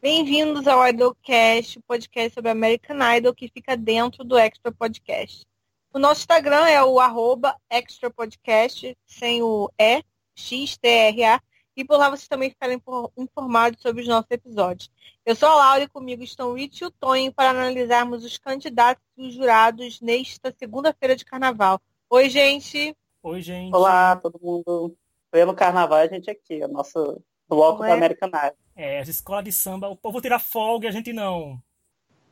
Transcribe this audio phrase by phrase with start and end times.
[0.00, 5.44] Bem-vindos ao Idolcast, o podcast sobre American Idol que fica dentro do Extra Podcast.
[5.92, 10.04] O nosso Instagram é o arroba Extra Podcast, sem o E,
[10.36, 11.42] X, T, R, A.
[11.76, 12.80] E por lá vocês também ficarem
[13.16, 14.88] informados sobre os nossos episódios.
[15.26, 18.38] Eu sou a Laura e comigo estão o Rich e o Tonho para analisarmos os
[18.38, 21.80] candidatos e os jurados nesta segunda-feira de carnaval.
[22.08, 22.96] Oi, gente!
[23.20, 23.74] Oi, gente!
[23.74, 24.96] Olá, todo mundo!
[25.28, 27.88] Pelo carnaval, a gente aqui, o nosso bloco é?
[27.88, 28.56] do American Idol.
[28.76, 31.60] É, as escolas de samba, o povo tira folga e a gente não.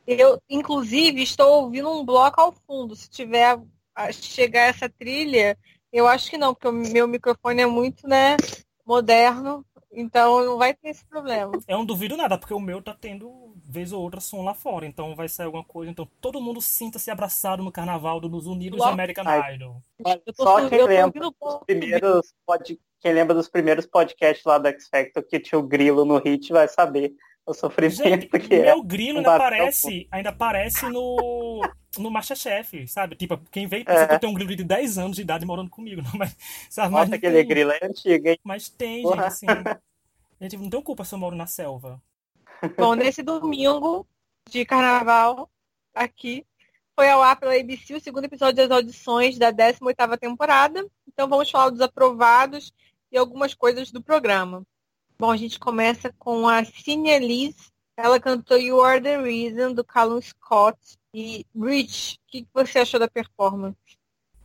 [0.05, 2.95] Eu, inclusive, estou ouvindo um bloco ao fundo.
[2.95, 3.59] Se tiver
[3.93, 5.57] a chegar essa trilha,
[5.91, 8.37] eu acho que não, porque o meu microfone é muito, né,
[8.85, 9.65] moderno,
[9.99, 11.53] então não vai ter esse problema.
[11.67, 14.85] Eu não duvido nada, porque o meu tá tendo vez ou outra som lá fora,
[14.85, 15.91] então vai sair alguma coisa.
[15.91, 18.91] Então todo mundo sinta-se abraçado no carnaval dos Unidos Logo.
[18.91, 19.81] American Idol.
[20.35, 22.79] Só quem lembra, dos primeiros pod...
[23.01, 26.53] quem lembra dos primeiros podcasts lá do X Factor que tinha o grilo no hit
[26.53, 27.15] vai saber
[27.47, 28.65] o sofrimento Gente, que é.
[28.65, 31.61] Meu grilo ainda aparece, ainda aparece no,
[31.97, 33.15] no Masterchef, sabe?
[33.15, 34.07] Tipo, quem veio é.
[34.07, 36.35] que tem um grilo de 10 anos de idade morando comigo, não, mas,
[36.69, 36.91] sabe?
[36.91, 37.47] Nossa, mas aquele tem...
[37.47, 38.37] grilo é antigo, hein?
[38.43, 39.15] Mas tem, Porra.
[39.15, 39.45] gente, assim.
[40.39, 42.01] Gente, não tem culpa se eu moro na selva.
[42.77, 44.07] Bom, nesse domingo
[44.49, 45.49] de carnaval,
[45.93, 46.45] aqui,
[46.95, 50.87] foi ao ar pela ABC o segundo episódio das audições da 18ª temporada.
[51.07, 52.71] Então vamos falar dos aprovados
[53.11, 54.63] e algumas coisas do programa.
[55.17, 57.71] Bom, a gente começa com a Cine Elise.
[57.95, 60.77] Ela cantou You Are the Reason, do Callum Scott.
[61.13, 63.77] E Rich, o que você achou da performance?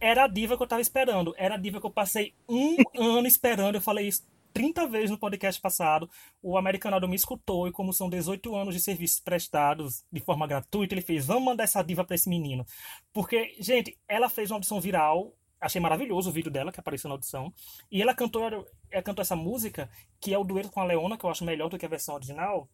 [0.00, 1.34] Era a diva que eu tava esperando.
[1.36, 2.76] Era a diva que eu passei um
[3.18, 3.74] ano esperando.
[3.74, 6.08] Eu falei isso 30 vezes no podcast passado.
[6.42, 10.94] O americano me escutou e como são 18 anos de serviços prestados de forma gratuita,
[10.94, 12.64] ele fez, vamos mandar essa diva para esse menino.
[13.12, 17.14] Porque, gente, ela fez uma audição viral achei maravilhoso o vídeo dela que apareceu na
[17.14, 17.54] audição.
[17.90, 18.42] E ela cantou,
[18.90, 19.88] ela cantou essa música,
[20.20, 22.16] que é o dueto com a Leona, que eu acho melhor do que a versão
[22.16, 22.68] original.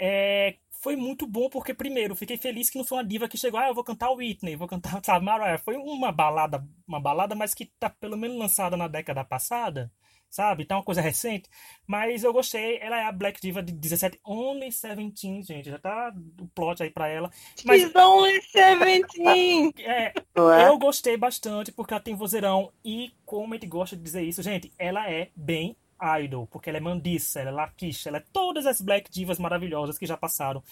[0.00, 3.60] É, foi muito bom porque, primeiro, fiquei feliz que não foi uma diva que chegou,
[3.60, 5.58] ah, eu vou cantar Whitney, vou cantar, sabe, Mariah.
[5.58, 9.92] Foi uma balada, uma balada, mas que tá pelo menos lançada na década passada
[10.32, 10.64] sabe?
[10.64, 11.48] Tá uma coisa recente.
[11.86, 12.78] Mas eu gostei.
[12.80, 15.70] Ela é a Black Diva de 17, Only 17, gente.
[15.70, 17.30] Já tá o plot aí pra ela.
[17.64, 19.74] Mas, She's Only 17!
[19.84, 22.72] é, é, eu gostei bastante porque ela tem vozeirão.
[22.82, 25.76] E como a gente gosta de dizer isso, gente, ela é bem
[26.18, 26.46] idol.
[26.46, 30.06] Porque ela é Mandissa, ela é Lakeisha, ela é todas as Black Divas maravilhosas que
[30.06, 30.62] já passaram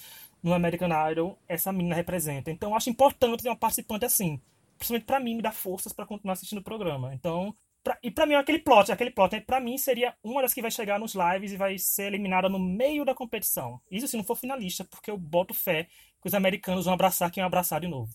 [0.42, 1.38] no American Idol.
[1.46, 2.50] Essa menina representa.
[2.50, 4.40] Então eu acho importante ter uma participante assim
[4.80, 7.12] principalmente para mim, me dá forças para continuar assistindo o programa.
[7.12, 10.52] Então, Pra, e pra mim, aquele plot, aquele plot, né, pra mim seria uma das
[10.52, 13.80] que vai chegar nos lives e vai ser eliminada no meio da competição.
[13.90, 15.84] Isso se não for finalista, porque eu boto fé
[16.20, 18.12] que os americanos vão abraçar quem abraçar de novo.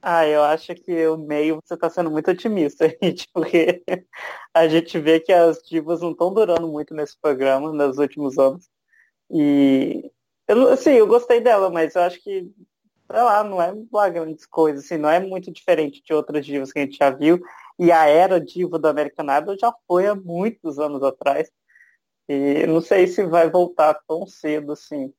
[0.00, 3.82] Ah, eu acho que o meio você tá sendo muito otimista, gente, porque
[4.54, 8.70] a gente vê que as divas não estão durando muito nesse programa nos últimos anos.
[9.30, 10.10] E
[10.46, 12.48] eu, assim, eu gostei dela, mas eu acho que,
[13.10, 16.72] sei lá, não é uma grande coisa, assim, não é muito diferente de outras divas
[16.72, 17.40] que a gente já viu.
[17.78, 21.50] E a era diva do American Idol já foi há muitos anos atrás.
[22.28, 25.12] E não sei se vai voltar tão cedo assim.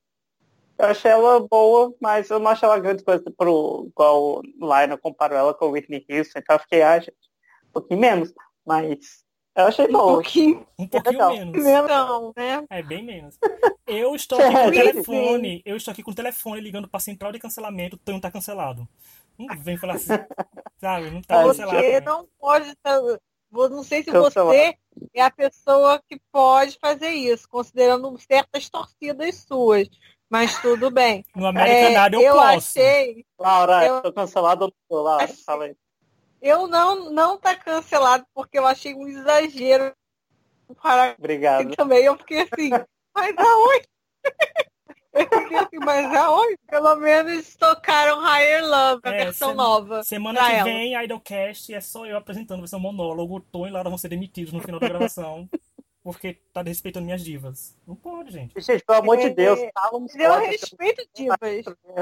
[0.78, 4.96] Eu achei ela boa, mas eu não acho ela grande coisa pro igual lá eu
[4.96, 7.12] comparo ela com o Whitney Houston, então eu fiquei, ah, gente,
[7.68, 8.32] um pouquinho menos,
[8.64, 9.22] mas
[9.54, 10.12] eu achei um boa.
[10.14, 11.32] Pouquinho, um pouquinho Legal.
[11.32, 11.64] menos.
[11.64, 12.64] Não, né?
[12.70, 13.36] É bem menos.
[13.86, 17.00] Eu estou aqui com o telefone, eu estou aqui com o telefone ligando para a
[17.00, 18.88] central de cancelamento, o Tonho tá cancelado.
[19.46, 20.12] Não vem falar assim,
[20.80, 21.10] sabe?
[21.10, 22.04] Não tá Você cancelado.
[22.04, 22.76] não pode.
[23.50, 24.76] Não sei se você
[25.14, 29.88] é a pessoa que pode fazer isso, considerando certas torcidas suas.
[30.28, 31.24] Mas tudo bem.
[31.34, 32.78] No American Idol é, eu, eu posso.
[32.78, 33.26] achei.
[33.36, 35.76] Laura, eu tô cancelado ou Laura, achei, falei.
[36.40, 39.92] Eu não, não tá cancelado porque eu achei um exagero.
[40.80, 41.74] Para Obrigado.
[41.74, 42.70] Também eu fiquei assim,
[43.12, 43.88] mas aonde?
[45.12, 46.56] Eu fiquei assim, mas aonde?
[46.68, 50.02] Pelo menos tocaram Higher Love, a é, versão nova.
[50.04, 50.64] Semana que ela.
[50.64, 53.36] vem, Idolcast é só eu apresentando, vai ser um monólogo.
[53.36, 55.48] O Tom e Laura vão ser demitidos no final da gravação.
[56.02, 57.76] porque tá desrespeitando minhas divas.
[57.86, 58.58] Não pode, gente.
[58.60, 59.58] Gente, pelo amor de é, Deus,
[60.14, 61.38] Eu respeito divas.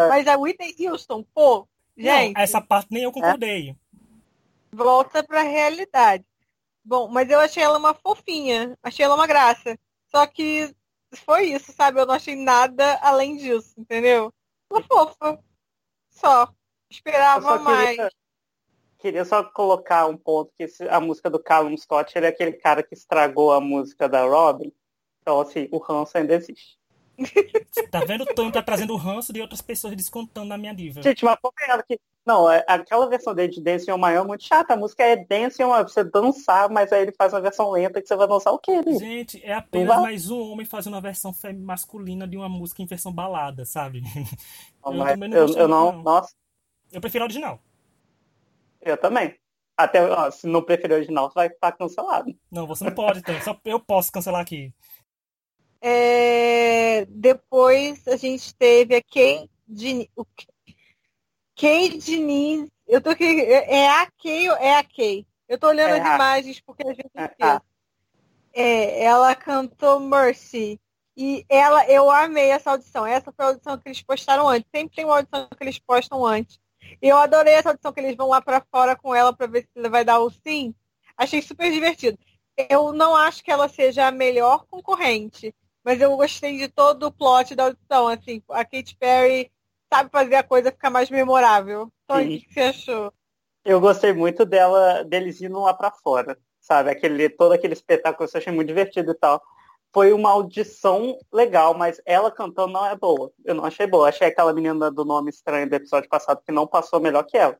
[0.08, 1.66] Mas a Whitney Houston, pô,
[1.96, 2.34] gente.
[2.34, 3.76] Não, essa parte nem eu concordei.
[4.72, 6.24] Volta pra realidade.
[6.84, 8.78] Bom, mas eu achei ela uma fofinha.
[8.82, 9.78] Achei ela uma graça.
[10.10, 10.74] Só que
[11.14, 12.00] foi isso, sabe?
[12.00, 14.32] Eu não achei nada além disso, entendeu?
[14.70, 15.38] Uma fofa.
[16.10, 16.52] Só.
[16.90, 17.96] Esperava só mais.
[17.96, 18.10] Queria,
[18.98, 22.82] queria, só colocar um ponto que a música do Callum Scott, ele é aquele cara
[22.82, 24.72] que estragou a música da Robin.
[25.20, 26.78] Então, assim, o ranço ainda existe.
[27.90, 28.22] Tá vendo?
[28.22, 31.02] O Tony tá trazendo o ranço de outras pessoas descontando na minha diva.
[31.02, 31.98] Gente, mas convenhando que
[32.28, 34.74] Não, é, aquela versão dele de Dance on My Own é muito chata.
[34.74, 38.06] A música é Dance on você dançar, mas aí ele faz uma versão lenta que
[38.06, 38.72] você vai dançar o quê?
[38.72, 38.98] Ali?
[38.98, 43.10] Gente, é apenas mais um homem fazendo uma versão masculina de uma música em versão
[43.10, 44.02] balada, sabe?
[44.84, 46.34] Não, eu, não, eu, eu não, não, nossa.
[46.90, 47.60] Eu prefiro a original.
[48.80, 49.34] Eu também.
[49.76, 52.34] Até ó, se não preferir o original, vai estar cancelado.
[52.50, 53.38] Não, você não pode, então.
[53.42, 54.72] Só eu posso cancelar aqui.
[55.80, 60.08] É, depois a gente teve a Kay Diniz.
[61.58, 62.68] Kay Diniz.
[62.86, 63.24] Eu tô aqui.
[63.24, 65.26] É a Kay ou é a Kay?
[65.48, 66.14] Eu tô olhando é as a...
[66.14, 67.10] imagens porque a gente
[67.42, 67.60] é,
[68.54, 70.80] é, ela cantou Mercy.
[71.16, 73.04] E ela, eu amei essa audição.
[73.04, 74.70] Essa foi a audição que eles postaram antes.
[74.72, 76.60] Sempre tem uma audição que eles postam antes.
[77.02, 79.62] E eu adorei essa audição que eles vão lá para fora com ela para ver
[79.62, 80.72] se ele vai dar o sim.
[81.16, 82.16] Achei super divertido.
[82.70, 85.52] Eu não acho que ela seja a melhor concorrente,
[85.84, 88.06] mas eu gostei de todo o plot da audição.
[88.06, 89.50] Assim, a Katy Perry
[89.92, 91.90] sabe fazer a coisa ficar mais memorável.
[92.04, 93.12] Então, o que você achou?
[93.64, 96.90] Eu gostei muito dela, deles indo lá para fora, sabe?
[96.90, 99.42] Aquele, todo aquele espetáculo eu achei muito divertido e tal
[99.92, 103.32] foi uma audição legal, mas ela cantando não é boa.
[103.44, 104.08] Eu não achei boa.
[104.08, 107.58] Achei aquela menina do nome estranho do episódio passado que não passou melhor que ela.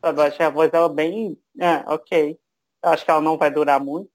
[0.00, 0.20] Sabe?
[0.20, 1.38] Eu achei a voz dela bem.
[1.60, 2.38] É, ok.
[2.82, 4.10] Eu acho que ela não vai durar muito.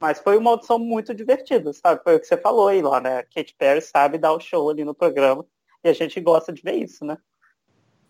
[0.00, 2.02] Mas foi uma audição muito divertida, sabe?
[2.02, 3.22] Foi o que você falou aí lá, né?
[3.24, 5.44] Kate Perry sabe dar o show ali no programa.
[5.84, 7.18] E a gente gosta de ver isso, né?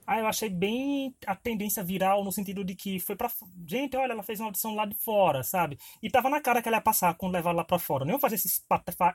[0.07, 3.31] Ah, eu achei bem a tendência viral no sentido de que foi pra.
[3.67, 5.79] Gente, olha, ela fez uma audição lá de fora, sabe?
[6.03, 8.05] E tava na cara que ela ia passar quando levar lá pra fora.
[8.05, 8.37] Nem fazer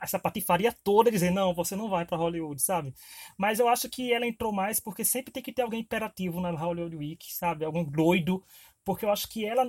[0.02, 2.92] essa patifaria toda e dizer, não, você não vai pra Hollywood, sabe?
[3.38, 6.50] Mas eu acho que ela entrou mais porque sempre tem que ter alguém imperativo na
[6.52, 7.64] Hollywood Week, sabe?
[7.66, 8.44] Algum doido.
[8.84, 9.64] Porque eu acho que ela.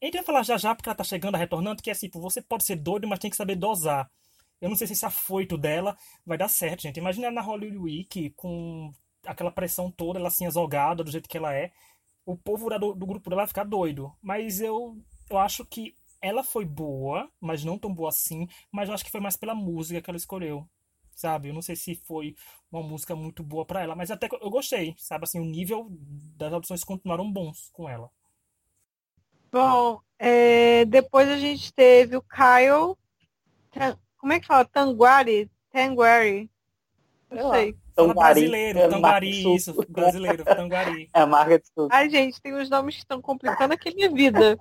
[0.00, 2.40] A gente vai falar já já porque ela tá chegando, retornando, que é assim, você
[2.40, 4.10] pode ser doido, mas tem que saber dosar.
[4.60, 5.96] Eu não sei se esse afoito dela
[6.26, 6.98] vai dar certo, gente.
[6.98, 8.92] Imagina na Hollywood Week com
[9.24, 11.72] aquela pressão toda, ela assim, azogada, do jeito que ela é,
[12.24, 14.12] o povo do, do grupo dela vai ficar doido.
[14.22, 14.98] Mas eu,
[15.30, 19.10] eu acho que ela foi boa, mas não tão boa assim, mas eu acho que
[19.10, 20.68] foi mais pela música que ela escolheu.
[21.14, 21.48] Sabe?
[21.48, 22.36] Eu não sei se foi
[22.70, 25.24] uma música muito boa para ela, mas até eu gostei, sabe?
[25.24, 25.88] Assim, o nível
[26.36, 28.10] das audições continuaram bons com ela.
[29.50, 32.96] Bom, é, depois a gente teve o Kyle.
[34.18, 34.64] Como é que fala?
[34.64, 35.50] Tanguari?
[35.72, 36.50] Tanguari.
[37.30, 37.76] Não sei.
[37.94, 41.08] Fala brasileiro, é Tanguari, isso, brasileiro, Tanguari.
[41.14, 41.88] É a marca de suco.
[41.90, 44.58] Ai, gente, tem uns nomes que estão complicando aqui a minha vida.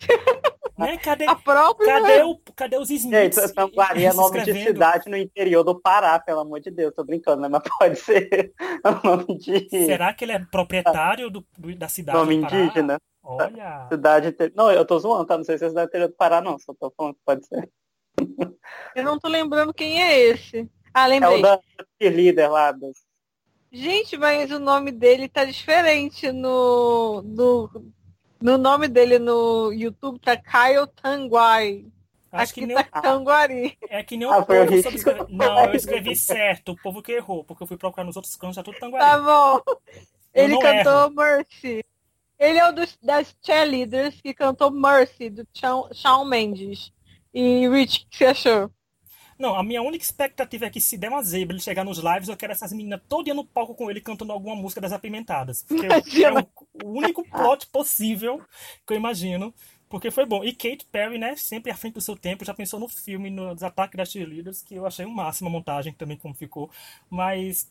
[0.76, 0.96] Né?
[0.96, 1.86] Cadê, a própria...
[1.86, 3.40] cadê, o, cadê os Smiths?
[3.40, 7.04] Gente, Tanguari é nome de cidade no interior do Pará, pelo amor de Deus, tô
[7.04, 7.48] brincando, né?
[7.48, 8.52] Mas pode ser
[8.84, 9.68] o nome de...
[9.86, 12.98] Será que ele é proprietário do, do da cidade Nome indígena.
[13.22, 13.86] Olha.
[13.88, 15.36] Cidade Não, eu tô zoando, tá?
[15.38, 16.58] Não sei se é cidade interior do Pará, não.
[16.58, 17.70] Só tô falando que pode ser.
[18.94, 20.68] Eu não tô lembrando quem é esse.
[20.92, 21.34] Ah, lembrei.
[21.34, 21.60] É o da
[22.00, 22.72] líder lá.
[22.72, 23.04] Das...
[23.72, 27.92] Gente, mas o nome dele tá diferente no, no,
[28.40, 31.84] no nome dele no YouTube, tá Kyle Tanguai.
[32.34, 33.78] Acho Aqui que nem tá Tanguari.
[33.88, 35.26] É que nem o ah, povo escrever...
[35.28, 38.56] Não, eu escrevi certo, o povo que errou, porque eu fui procurar nos outros cantos,
[38.56, 39.04] já tudo Tanguari.
[39.04, 39.62] Tá bom.
[40.34, 41.14] Ele cantou erro.
[41.14, 41.84] Mercy.
[42.36, 46.92] Ele é o dos, das cheerleaders que cantou Mercy, do Shawn Mendes.
[47.32, 48.70] E Rich, o que você achou?
[49.38, 52.28] Não, a minha única expectativa é que se der uma zebra ele chegar nos lives,
[52.28, 55.62] eu quero essas meninas todo dia no palco com ele cantando alguma música das apimentadas.
[55.62, 56.48] Porque é o,
[56.84, 58.40] o único plot possível
[58.86, 59.54] que eu imagino.
[59.88, 60.42] Porque foi bom.
[60.42, 63.62] E Kate Perry, né, sempre à frente do seu tempo, já pensou no filme, nos
[63.62, 66.70] ataques das cheerleaders, que eu achei o máximo a montagem também como ficou.
[67.08, 67.70] Mas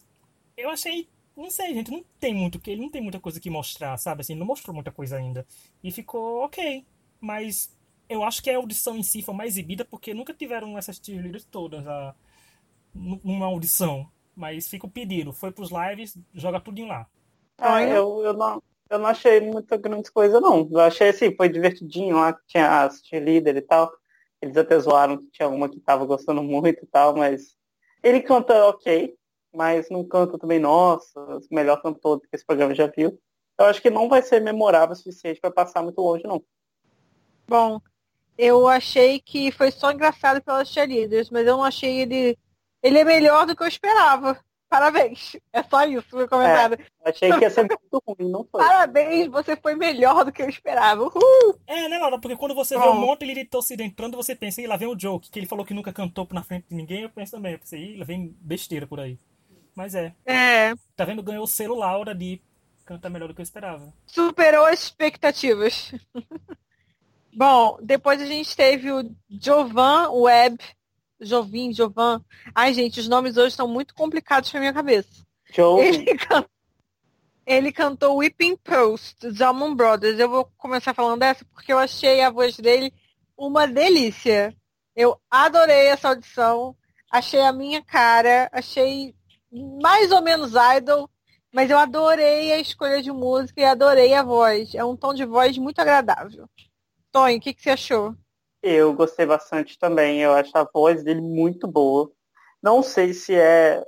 [0.55, 3.49] eu achei não sei, gente, não tem muito que ele não tem muita coisa que
[3.49, 4.21] mostrar, sabe?
[4.21, 5.45] Assim, não mostrou muita coisa ainda.
[5.83, 6.85] E ficou ok,
[7.19, 7.75] mas
[8.09, 11.45] eu acho que a audição em si foi mais exibida porque nunca tiveram essas cheerleaders
[11.45, 12.15] todas a,
[12.93, 14.09] numa audição.
[14.35, 15.31] Mas fica o pedido.
[15.31, 17.07] Foi pros lives, joga tudo lá.
[17.57, 20.67] Ah, eu, eu, não, eu não achei muita grande coisa, não.
[20.71, 23.91] Eu achei assim, foi divertidinho lá, que tinha as cheerleader e tal.
[24.41, 27.55] Eles até zoaram que tinha uma que tava gostando muito e tal, mas
[28.01, 29.15] ele canta ok,
[29.53, 33.17] mas não canta também, nossa, melhor cantor que esse programa já viu.
[33.57, 36.43] Eu acho que não vai ser memorável o suficiente para passar muito longe, não.
[37.47, 37.79] Bom,
[38.37, 42.37] eu achei que foi só engraçado pelas cheerleaders, mas eu não achei ele.
[42.81, 44.39] Ele é melhor do que eu esperava.
[44.73, 45.35] Parabéns.
[45.53, 46.79] É só isso, meu comentário.
[47.05, 48.59] É, achei que ia ser muito ruim, não foi.
[48.59, 51.03] Parabéns, você foi melhor do que eu esperava.
[51.03, 51.59] Uhul.
[51.67, 52.19] É, né, Laura?
[52.19, 54.99] Porque quando você vê um monte de torcida entrando, você pensa, e lá vem o
[54.99, 57.59] Joke, que ele falou que nunca cantou na frente de ninguém, eu penso também, eu
[57.59, 59.19] pensei, lá vem besteira por aí.
[59.75, 60.11] Mas é.
[60.25, 60.73] É.
[60.95, 61.21] Tá vendo?
[61.21, 62.41] Ganhou o selo Laura de
[62.83, 63.93] cantar melhor do que eu esperava.
[64.07, 65.93] Superou as expectativas.
[67.35, 70.63] Bom, depois a gente teve o Jovan Webb.
[71.19, 72.23] Jovim, Jovan.
[72.53, 75.25] Ai, gente, os nomes hoje estão muito complicados pra minha cabeça.
[75.51, 75.81] Joe.
[75.81, 76.45] Ele, can...
[77.45, 80.19] Ele cantou Whipping Post, dos Almond Brothers.
[80.19, 82.93] Eu vou começar falando dessa porque eu achei a voz dele
[83.37, 84.55] uma delícia.
[84.95, 86.75] Eu adorei essa audição.
[87.11, 88.49] Achei a minha cara.
[88.51, 89.15] Achei
[89.81, 91.09] mais ou menos idol.
[91.51, 94.73] Mas eu adorei a escolha de música e adorei a voz.
[94.75, 96.47] É um tom de voz muito agradável.
[97.13, 98.15] Tony, o que, que você achou?
[98.61, 100.19] Eu gostei bastante também.
[100.19, 102.11] Eu acho a voz dele muito boa.
[102.59, 103.85] Não sei se é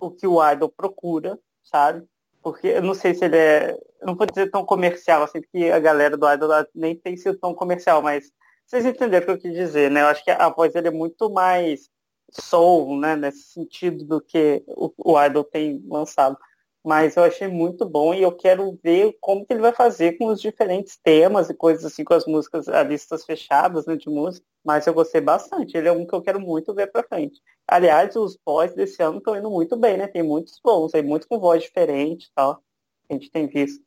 [0.00, 2.02] o que o idol procura, sabe?
[2.42, 3.72] Porque eu não sei se ele é.
[4.00, 7.38] Eu não vou dizer tão comercial, assim, porque a galera do idol nem tem sido
[7.38, 8.32] tão comercial, mas
[8.66, 10.00] vocês entenderam o que eu quis dizer, né?
[10.00, 11.90] Eu acho que a voz dele é muito mais
[12.30, 13.14] soul, né?
[13.16, 16.38] Nesse sentido do que o, o idol tem lançado
[16.84, 20.26] mas eu achei muito bom e eu quero ver como que ele vai fazer com
[20.26, 24.44] os diferentes temas e coisas assim, com as músicas, as listas fechadas né, de música,
[24.64, 27.40] mas eu gostei bastante, ele é um que eu quero muito ver pra frente.
[27.68, 30.06] Aliás, os boys desse ano estão indo muito bem, né?
[30.06, 32.62] Tem muitos bons, tem muitos com voz diferente e tal,
[33.08, 33.84] a gente tem visto.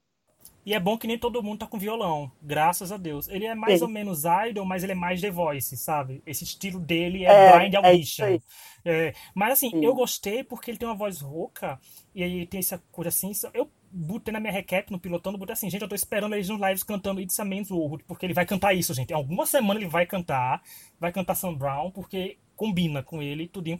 [0.66, 3.28] E é bom que nem todo mundo tá com violão, graças a Deus.
[3.28, 3.86] Ele é mais Sim.
[3.86, 6.24] ou menos idol, mas ele é mais The Voice, sabe?
[6.26, 8.40] Esse estilo dele é, é blind é audition.
[8.84, 9.86] É mas assim, Sim.
[9.86, 11.80] eu gostei porque ele tem uma voz rouca
[12.16, 13.32] e aí tem essa coisa assim.
[13.54, 16.60] Eu botei na minha recap, no pilotando, botei assim, gente, eu tô esperando eles nos
[16.60, 19.12] lives cantando It's a Man's World, porque ele vai cantar isso, gente.
[19.12, 20.64] Em alguma semana ele vai cantar,
[21.00, 23.80] vai cantar Sam Brown, porque combina com ele e tudinho.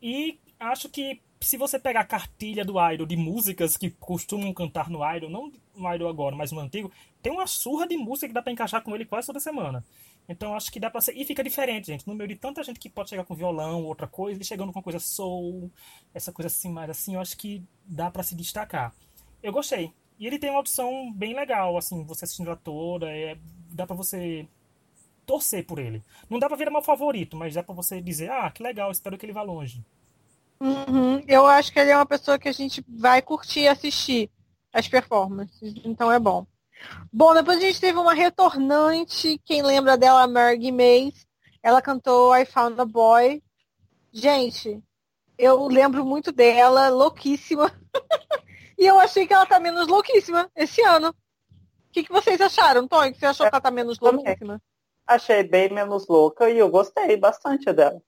[0.00, 4.88] E acho que se você pegar a cartilha do Idol de músicas que costumam cantar
[4.88, 8.34] no Idol, não no Idol agora, mas no antigo, tem uma surra de música que
[8.34, 9.84] dá para encaixar com ele quase toda semana.
[10.28, 11.16] Então acho que dá pra ser.
[11.16, 12.06] E fica diferente, gente.
[12.06, 14.82] No meio de tanta gente que pode chegar com violão, outra coisa, e chegando com
[14.82, 15.70] coisa soul,
[16.14, 18.94] essa coisa assim, mais assim, eu acho que dá para se destacar.
[19.42, 19.92] Eu gostei.
[20.18, 23.36] E ele tem uma audição bem legal, assim, você assistindo a toda, é,
[23.72, 24.46] dá para você
[25.26, 26.02] torcer por ele.
[26.30, 29.18] Não dá pra virar meu favorito, mas dá pra você dizer, ah, que legal, espero
[29.18, 29.84] que ele vá longe.
[30.62, 31.24] Uhum.
[31.26, 34.30] Eu acho que ele é uma pessoa que a gente vai curtir assistir
[34.72, 36.46] as performances, então é bom.
[37.12, 41.26] Bom, depois a gente teve uma retornante, quem lembra dela, Margie Mays.
[41.60, 43.42] Ela cantou I Found a Boy.
[44.12, 44.80] Gente,
[45.36, 47.72] eu lembro muito dela, louquíssima.
[48.78, 51.08] e eu achei que ela tá menos louquíssima esse ano.
[51.08, 53.14] O que, que vocês acharam, Tony?
[53.14, 54.62] Você achou que ela tá menos louquíssima?
[55.06, 58.00] Achei bem menos louca e eu gostei bastante dela.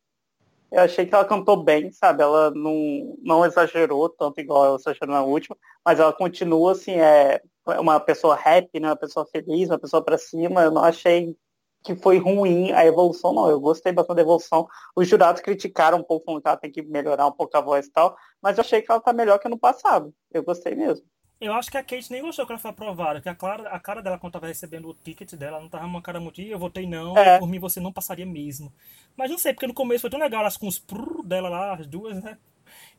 [0.71, 2.23] Eu achei que ela cantou bem, sabe?
[2.23, 7.41] Ela não, não exagerou tanto igual ela exagerou na última, mas ela continua assim, é
[7.79, 8.89] uma pessoa happy, né?
[8.89, 10.63] uma pessoa feliz, uma pessoa para cima.
[10.63, 11.37] Eu não achei
[11.85, 13.49] que foi ruim a evolução, não.
[13.49, 14.67] Eu gostei bastante da evolução.
[14.97, 17.87] Os jurados criticaram um pouco, falando que ela tem que melhorar um pouco a voz
[17.87, 20.13] e tal, mas eu achei que ela tá melhor que no passado.
[20.33, 21.07] Eu gostei mesmo.
[21.45, 23.79] Eu acho que a Kate nem gostou que ela foi aprovada, que a, Clara, a
[23.79, 26.87] cara dela quando tava recebendo o ticket dela não tava uma cara muito, eu votei
[26.87, 27.39] não, é.
[27.39, 28.73] por mim você não passaria mesmo.
[29.15, 31.75] Mas não sei, porque no começo foi tão legal, elas com os prrr dela lá,
[31.75, 32.39] as duas, né?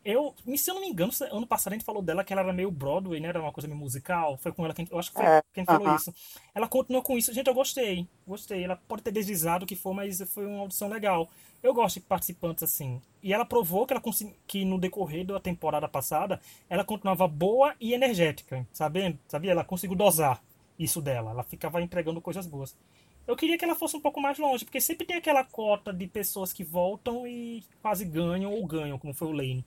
[0.06, 2.54] Eu, se eu não me engano, ano passado a gente falou dela que ela era
[2.54, 3.30] meio Broadway, né?
[3.30, 4.38] Era uma coisa meio musical.
[4.38, 5.78] Foi com ela que eu acho que foi é, quem uh -huh.
[5.80, 6.14] falou isso.
[6.54, 7.34] Ela continua com isso.
[7.34, 8.08] Gente, eu gostei.
[8.28, 8.64] Gostei.
[8.64, 11.28] Ela pode ter deslizado o que for, mas foi uma audição legal.
[11.64, 13.02] Eu gosto de participantes assim.
[13.24, 14.04] E ela provou que ela
[14.46, 19.18] que no decorrer da temporada passada, ela continuava boa e energética, sabendo?
[19.28, 19.54] Sabia?
[19.54, 20.40] Ela conseguiu dosar
[20.78, 21.32] isso dela.
[21.32, 22.78] Ela ficava entregando coisas boas.
[23.26, 26.06] Eu queria que ela fosse um pouco mais longe, porque sempre tem aquela cota de
[26.06, 29.66] pessoas que voltam e quase ganham ou ganham, como foi o Lane.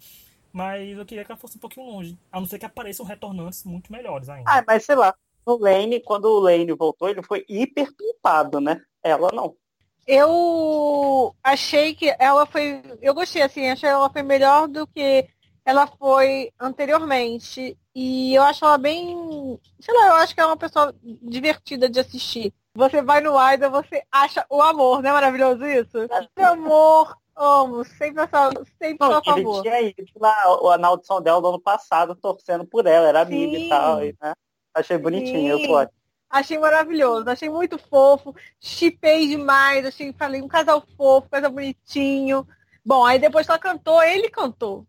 [0.53, 2.19] Mas eu queria que ela fosse um pouquinho longe.
[2.33, 4.51] A não ser que apareçam retornantes muito melhores ainda.
[4.51, 5.15] Ah, mas sei lá.
[5.45, 8.83] O Lane, quando o Lane voltou, ele foi hiper pimpado, né?
[9.03, 9.57] Ela não.
[10.07, 12.83] Eu achei que ela foi.
[13.01, 15.29] Eu gostei, assim, achei que ela foi melhor do que
[15.65, 17.79] ela foi anteriormente.
[17.95, 19.59] E eu acho ela bem.
[19.79, 22.55] Sei lá, eu acho que é uma pessoa divertida de assistir.
[22.75, 25.99] Você vai no Idol, você acha o amor, não é maravilhoso isso?
[25.99, 26.45] É.
[26.45, 29.65] amor, amo, sempre, essa, sempre não, a favor.
[29.65, 33.57] Ele tinha ido lá na audição dela do ano passado, torcendo por ela, era amiga
[33.57, 33.67] Sim.
[33.67, 34.35] e tal, né?
[34.75, 35.93] Achei bonitinho, eu gosto.
[36.29, 42.47] Achei maravilhoso, achei muito fofo, chipei demais, achei, falei, um casal fofo, casal bonitinho.
[42.85, 44.87] Bom, aí depois que ela cantou, ele cantou.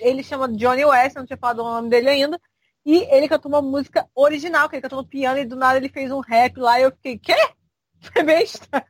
[0.00, 2.40] Ele chama Johnny West, não tinha falado o nome dele ainda.
[2.84, 5.88] E ele cantou uma música original, que ele cantou no piano e do nada ele
[5.88, 7.36] fez um rap lá e eu fiquei, quê?
[8.12, 8.86] Foi besta.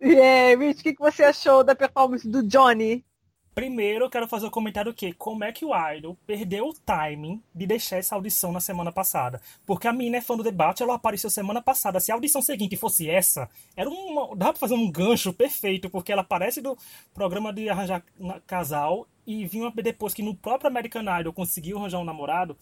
[0.00, 3.04] É, o que você achou da performance do Johnny?
[3.52, 6.72] Primeiro, eu quero fazer o um comentário que como é que o Idol perdeu o
[6.72, 9.40] timing de deixar essa audição na semana passada.
[9.66, 11.98] Porque a mina é fã do debate, ela apareceu semana passada.
[11.98, 16.12] Se a audição seguinte fosse essa, era uma, dá pra fazer um gancho perfeito, porque
[16.12, 16.78] ela aparece do
[17.12, 18.04] programa de arranjar
[18.46, 22.56] casal e vinha depois que no próprio American Idol conseguiu arranjar um namorado.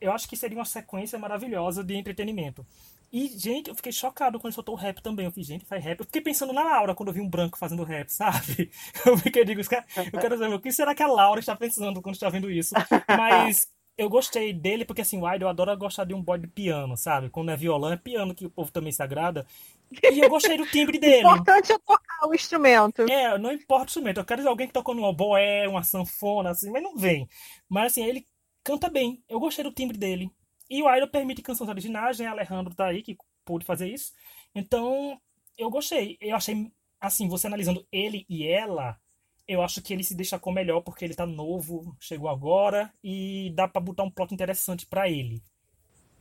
[0.00, 2.66] Eu acho que seria uma sequência maravilhosa de entretenimento.
[3.12, 5.26] E, gente, eu fiquei chocado quando soltou o rap também.
[5.26, 6.00] Eu fiz, gente, faz rap.
[6.00, 8.70] Eu fiquei pensando na Laura quando eu vi um branco fazendo rap, sabe?
[9.06, 12.14] Eu fiquei, digo, eu quero saber, o que será que a Laura está pensando quando
[12.14, 12.74] está vendo isso?
[13.08, 16.96] Mas eu gostei dele porque, assim, o Idol adora gostar de um boy de piano,
[16.96, 17.30] sabe?
[17.30, 19.46] Quando é violão, é piano que o povo também se agrada.
[19.90, 21.24] E eu gostei do timbre dele.
[21.24, 23.02] O importante é tocar o instrumento.
[23.02, 24.18] É, não importa o instrumento.
[24.18, 27.28] Eu quero alguém que tocou numa boé, uma sanfona, assim, mas não vem.
[27.68, 28.26] Mas, assim, ele
[28.62, 29.22] canta bem.
[29.28, 30.30] Eu gostei do timbre dele.
[30.68, 32.26] E o Idol permite canções originais, né?
[32.26, 34.12] Alejandro tá aí, que pôde fazer isso.
[34.54, 35.20] Então,
[35.56, 36.16] eu gostei.
[36.20, 38.98] Eu achei, assim, você analisando ele e ela,
[39.46, 43.68] eu acho que ele se destacou melhor porque ele tá novo, chegou agora e dá
[43.68, 45.42] para botar um plot interessante para ele.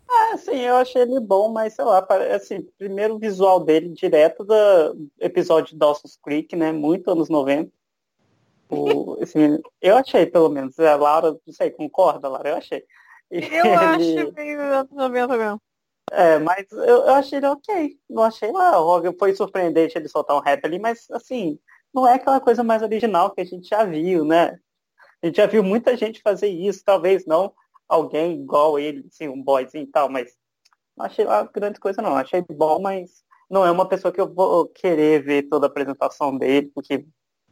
[0.07, 5.09] Ah, sim, eu achei ele bom, mas sei lá, assim, primeiro visual dele direto do
[5.19, 6.71] episódio de Dawson's Creek, né?
[6.71, 7.71] Muito anos 90.
[8.69, 10.77] O, assim, eu achei, pelo menos.
[10.79, 12.49] A Laura, não sei, concorda, Laura?
[12.49, 12.83] Eu achei.
[13.37, 13.75] Eu ele...
[13.75, 15.61] acho meio anos 90 mesmo.
[16.11, 17.97] É, mas eu, eu achei ele ok.
[18.09, 18.73] Não achei lá.
[19.17, 21.59] Foi surpreendente ele soltar um rap ali, mas assim,
[21.93, 24.59] não é aquela coisa mais original que a gente já viu, né?
[25.21, 27.53] A gente já viu muita gente fazer isso, talvez não
[27.87, 30.35] alguém igual ele, assim, um boyzinho e tal, mas
[30.95, 32.15] não achei lá grande coisa não.
[32.15, 36.37] Achei bom, mas não é uma pessoa que eu vou querer ver toda a apresentação
[36.37, 37.05] dele, porque,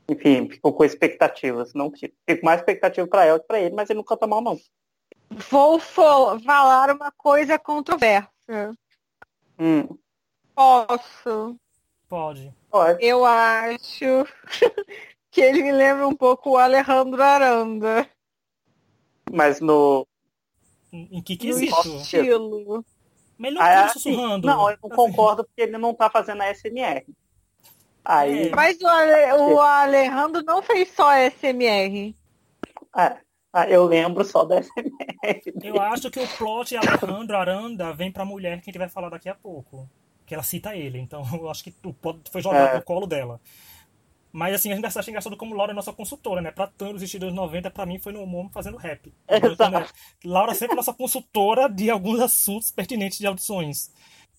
[0.10, 1.74] enfim, ficou com expectativas.
[1.74, 2.16] Não fico.
[2.28, 4.58] Fico mais expectativa para ela que para ele, mas ele não canta mal, não.
[5.50, 8.30] Vou falar uma coisa controversa.
[9.60, 9.88] Hum.
[10.56, 11.58] Posso?
[12.08, 12.54] Pode.
[12.70, 13.04] Pode.
[13.04, 14.26] Eu acho
[15.32, 18.08] que ele me lembra um pouco o Alejandro Aranda.
[19.32, 20.08] Mas no.
[20.92, 21.88] Em que quesito?
[21.88, 22.86] No estilo.
[23.38, 24.48] Mas ele não ah, tá sussurrando.
[24.48, 27.04] Não, eu não concordo porque ele não tá fazendo a SMR.
[28.06, 28.50] Aí...
[28.50, 28.56] É.
[28.56, 32.16] Mas o, Ale, o Alejandro não fez só SMR.
[32.96, 33.18] É.
[33.54, 35.54] Ah, eu lembro só da SMR.
[35.64, 39.10] Eu acho que o plot Alejandro Aranda vem pra mulher que a gente vai falar
[39.10, 39.88] daqui a pouco
[40.26, 41.00] que ela cita ele.
[41.00, 41.96] Então eu acho que o
[42.32, 42.76] foi jogado é.
[42.76, 43.40] no colo dela.
[44.32, 46.50] Mas assim, a gente acha engraçado como Laura é nossa consultora, né?
[46.50, 49.14] Pra tantos estilos 90, pra mim foi no Momo fazendo rap.
[49.30, 49.86] Então, né?
[50.26, 53.92] Laura sempre é nossa consultora de alguns assuntos pertinentes de audições.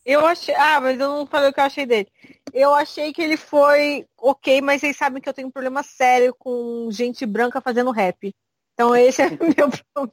[0.04, 0.54] Eu achei.
[0.56, 2.08] Ah, mas eu não falei o que eu achei dele.
[2.52, 6.34] Eu achei que ele foi ok, mas vocês sabem que eu tenho um problema sério
[6.36, 8.34] com gente branca fazendo rap.
[8.74, 10.12] Então esse é o meu problema.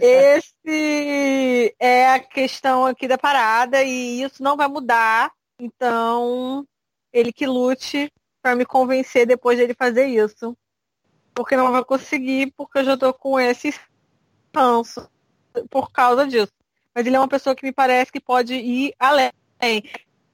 [0.00, 5.30] Esse é a questão aqui da parada e isso não vai mudar.
[5.58, 6.66] Então,
[7.12, 8.10] ele que lute
[8.42, 10.56] para me convencer depois dele fazer isso.
[11.34, 13.72] Porque não vai conseguir, porque eu já tô com esse
[14.56, 15.08] ranço
[15.68, 16.52] por causa disso.
[16.94, 19.30] Mas ele é uma pessoa que me parece que pode ir além.
[19.60, 19.82] Se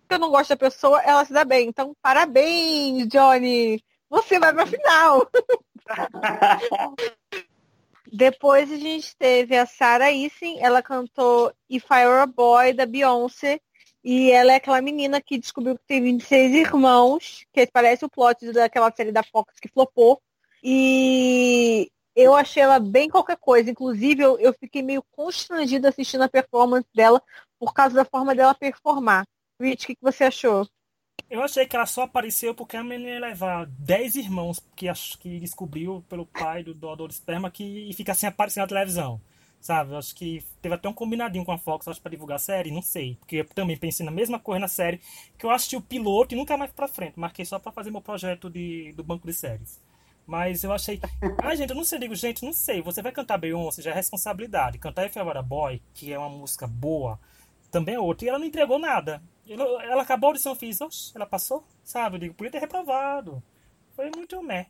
[0.08, 1.68] eu não gosto da pessoa, ela se dá bem.
[1.68, 3.82] Então, parabéns, Johnny!
[4.08, 5.28] Você vai pra final!
[8.12, 12.86] Depois a gente teve a Sarah Easing, ela cantou If I Were a Boy, da
[12.86, 13.60] Beyoncé.
[14.04, 18.52] E ela é aquela menina que descobriu que tem 26 irmãos, que parece o plot
[18.52, 20.22] daquela série da Fox que flopou.
[20.62, 23.70] E eu achei ela bem qualquer coisa.
[23.70, 27.20] Inclusive, eu, eu fiquei meio constrangida assistindo a performance dela
[27.58, 29.26] por causa da forma dela performar.
[29.60, 30.68] Rich, o que, que você achou?
[31.28, 34.86] Eu achei que ela só apareceu porque a menina ia levar 10 irmãos que,
[35.18, 39.20] que descobriu pelo pai do doador de esperma que, e fica assim aparecendo na televisão.
[39.60, 39.92] Sabe?
[39.92, 42.70] Eu acho que teve até um combinadinho com a Fox, acho, pra divulgar a série,
[42.70, 43.16] não sei.
[43.16, 45.00] Porque eu também pensei na mesma coisa na série,
[45.36, 47.18] que eu assisti o piloto e nunca mais pra frente.
[47.18, 49.80] Marquei só pra fazer meu projeto de, do banco de séries.
[50.26, 51.00] Mas eu achei.
[51.42, 52.82] Ah, gente, eu não sei, digo, gente, não sei.
[52.82, 54.78] Você vai cantar Beyoncé, já é responsabilidade.
[54.78, 57.18] Cantar If Boy, que é uma música boa,
[57.70, 58.26] também é outra.
[58.26, 59.22] E ela não entregou nada.
[59.48, 60.78] Ela acabou a audição, eu fiz,
[61.14, 61.64] ela passou?
[61.84, 62.16] Sabe?
[62.16, 63.42] Eu digo, podia ter reprovado.
[63.94, 64.66] Foi muito meh.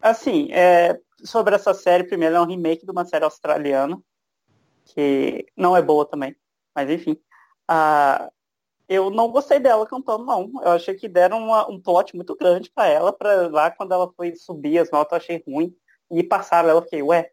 [0.00, 4.00] Assim, é, sobre essa série, primeiro, é um remake de uma série australiana,
[4.84, 6.36] que não é boa também,
[6.74, 7.20] mas enfim.
[7.66, 8.30] Ah,
[8.88, 10.50] eu não gostei dela cantando, não.
[10.62, 14.12] Eu achei que deram uma, um plot muito grande para ela, para lá quando ela
[14.12, 15.76] foi subir as notas, eu achei ruim.
[16.10, 17.32] E passaram ela, eu fiquei, ué,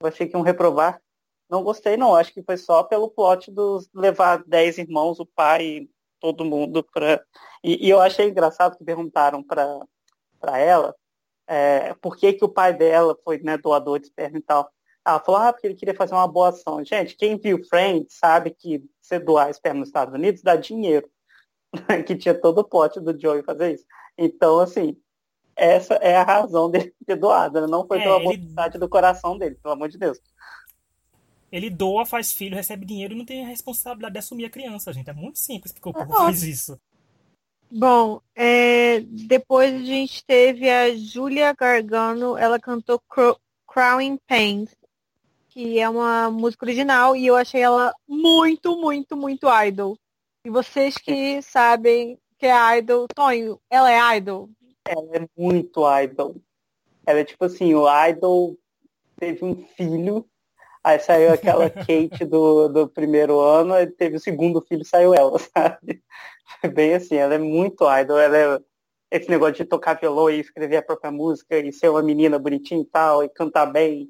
[0.00, 1.00] eu achei que iam reprovar.
[1.48, 2.14] Não gostei, não.
[2.14, 5.88] Acho que foi só pelo plot dos levar dez irmãos, o pai,
[6.20, 7.24] todo mundo para.
[7.62, 10.94] E, e, eu achei engraçado que perguntaram para ela
[11.46, 14.70] é, por que, que o pai dela foi né, doador de esperma e tal.
[15.06, 16.84] Ela falou, ah, porque ele queria fazer uma boa ação.
[16.84, 21.08] Gente, quem viu Friends sabe que você doar esperma nos Estados Unidos dá dinheiro.
[22.06, 23.84] que tinha todo o plot do Joey fazer isso.
[24.16, 24.96] Então, assim,
[25.56, 27.60] essa é a razão dele ter doado.
[27.60, 27.66] Né?
[27.66, 28.46] Não foi é, pela ele...
[28.48, 30.18] vontade do coração dele, pelo amor de Deus.
[31.50, 34.92] Ele doa, faz filho, recebe dinheiro e não tem a responsabilidade de assumir a criança,
[34.92, 35.08] gente.
[35.08, 36.78] É muito simples porque o povo faz isso.
[37.70, 43.00] Bom, é, depois a gente teve a Julia Gargano, ela cantou
[43.66, 44.74] Crowing Pains,
[45.50, 49.98] que é uma música original, e eu achei ela muito, muito, muito idol.
[50.44, 54.48] E vocês que sabem que é idol, Tonho, ela é idol?
[54.86, 56.36] Ela é muito idol.
[57.04, 58.56] Ela é tipo assim, o idol
[59.18, 60.24] teve um filho
[60.88, 66.02] Aí saiu aquela Kate do, do primeiro ano, teve o segundo filho, saiu ela, sabe?
[66.62, 68.60] Foi bem assim, ela é muito idol, ela é
[69.10, 72.80] esse negócio de tocar violão e escrever a própria música e ser uma menina bonitinha
[72.80, 74.08] e tal, e cantar bem,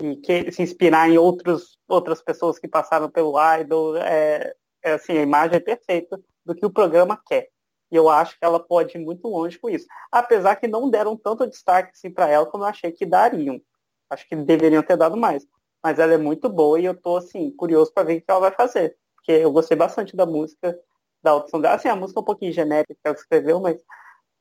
[0.00, 5.18] e que, se inspirar em outros, outras pessoas que passaram pelo idol, é, é assim,
[5.18, 7.48] a imagem é perfeita do que o programa quer.
[7.92, 9.86] E eu acho que ela pode ir muito longe com isso.
[10.10, 13.60] Apesar que não deram tanto destaque assim para ela como eu achei que dariam.
[14.08, 15.46] Acho que deveriam ter dado mais.
[15.84, 18.40] Mas ela é muito boa e eu tô assim, curioso para ver o que ela
[18.40, 18.96] vai fazer.
[19.16, 20.74] Porque eu gostei bastante da música,
[21.22, 21.74] da audição dela.
[21.74, 23.76] Assim, a música é um pouquinho genérica que ela escreveu, mas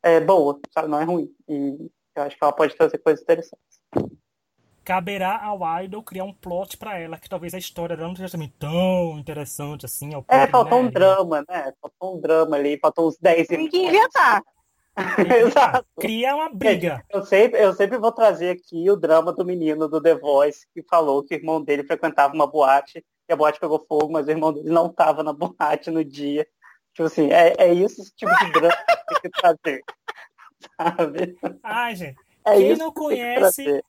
[0.01, 0.87] é boa, sabe?
[0.87, 1.29] Não é ruim.
[1.49, 3.81] E eu acho que ela pode trazer coisas interessantes.
[4.85, 8.31] Caberá ao Idol criar um plot para ela, que talvez a história dela não seja
[8.31, 10.13] também tão interessante assim.
[10.13, 10.87] Ao é, faltou né?
[10.87, 11.73] um drama, né?
[11.81, 14.41] Faltou um drama ali, faltou uns 10 Tem que inventar.
[15.47, 15.85] Exato.
[15.99, 17.03] Cria uma briga.
[17.09, 20.83] Eu sempre, eu sempre vou trazer aqui o drama do menino do The Voice que
[20.83, 24.31] falou que o irmão dele frequentava uma boate e a boate pegou fogo, mas o
[24.31, 26.47] irmão dele não estava na boate no dia.
[26.93, 29.81] Tipo assim, é, é isso esse tipo de drama que tem que trazer.
[30.77, 31.35] Sabe?
[31.63, 32.17] Ai, gente.
[32.45, 33.83] É quem não conhece.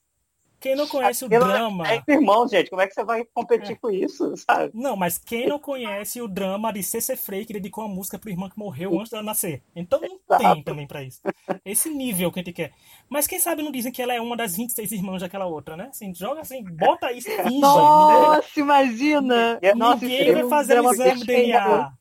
[0.65, 1.85] Quem não conhece Aquilo o drama.
[1.87, 2.71] É irmão, gente.
[2.71, 3.77] Como é que você vai competir é.
[3.77, 4.71] com isso, sabe?
[4.73, 7.17] Não, mas quem não conhece o drama de C.C.
[7.17, 9.63] Frey, que dedicou a música pro irmão que morreu antes dela nascer?
[9.77, 10.14] Então não.
[10.39, 11.21] Tem também pra isso.
[11.65, 12.73] Esse nível que a gente quer.
[13.09, 15.89] Mas quem sabe não dizem que ela é uma das 26 irmãs daquela outra, né?
[15.91, 17.61] Assim, joga assim, bota isso, finge.
[17.61, 19.61] Nossa, imagina!
[20.01, 21.93] Ninguém vai fazer o exame de DNA.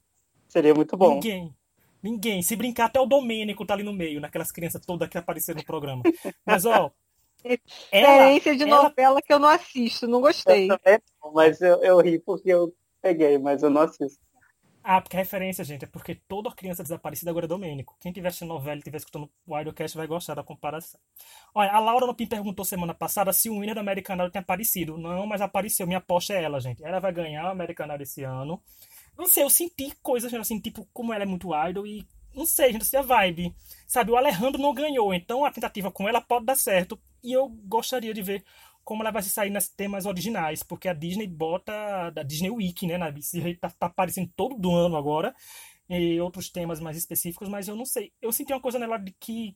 [0.47, 1.15] Seria muito bom.
[1.15, 1.53] Ninguém.
[2.01, 2.41] Ninguém.
[2.41, 5.65] Se brincar, até o Domênico tá ali no meio, naquelas crianças todas que apareceram no
[5.65, 6.03] programa.
[6.45, 6.91] Mas, ó.
[7.91, 8.83] Referência de ela...
[8.83, 10.69] novela que eu não assisto, não gostei.
[10.69, 10.99] Eu também
[11.33, 14.19] mas eu, eu ri porque eu peguei, mas eu não assisto.
[14.85, 17.95] Ah, porque a referência, gente, é porque toda criança desaparecida agora é Domênico.
[18.01, 20.99] Quem tiver assistindo novela e estiver escutando o Wildcast vai gostar da comparação.
[21.55, 24.97] Olha, a Laura Lopin perguntou semana passada se o winner do American Idol tem aparecido.
[24.97, 25.87] Não, mas apareceu.
[25.87, 26.83] Minha aposta é ela, gente.
[26.83, 28.61] Ela vai ganhar o American Idol esse ano.
[29.17, 32.05] Não sei, eu senti coisas assim, tipo, como ela é muito idol e.
[32.35, 33.55] Não sei, gente, assim, a vibe.
[33.87, 36.99] Sabe, o Alejandro não ganhou, então a tentativa com ela pode dar certo.
[37.23, 38.43] E eu gostaria de ver
[38.83, 42.85] como ela vai se sair nas temas originais, porque a Disney bota da Disney Week,
[42.85, 42.97] né?
[42.97, 43.11] Na,
[43.59, 45.33] tá, tá aparecendo todo do ano agora,
[45.89, 48.11] e outros temas mais específicos, mas eu não sei.
[48.21, 49.55] Eu senti uma coisa nela de que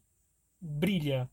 [0.59, 1.29] brilha.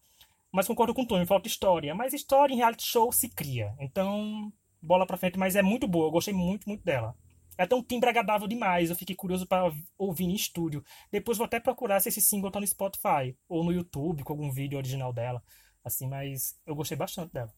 [0.53, 1.95] Mas concordo com o Tony, falta história.
[1.95, 3.75] Mas história em reality show se cria.
[3.81, 6.07] Então, bola pra frente, mas é muito boa.
[6.07, 7.17] Eu gostei muito, muito dela.
[7.59, 8.91] É tão timbre agradável demais.
[8.91, 10.85] Eu fiquei curioso para ouvir em estúdio.
[11.11, 14.51] Depois vou até procurar se esse single tá no Spotify ou no YouTube com algum
[14.53, 15.43] vídeo original dela.
[15.85, 17.53] Assim, mas eu gostei bastante dela.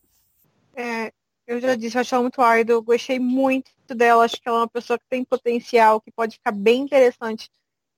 [0.76, 1.12] É,
[1.46, 2.76] eu já disse, eu achei ela muito idol.
[2.76, 4.24] Eu gostei muito dela.
[4.24, 7.50] Acho que ela é uma pessoa que tem potencial, que pode ficar bem interessante